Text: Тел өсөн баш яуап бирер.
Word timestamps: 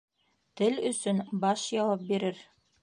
Тел 0.61 0.81
өсөн 0.93 1.21
баш 1.45 1.67
яуап 1.81 2.09
бирер. 2.11 2.43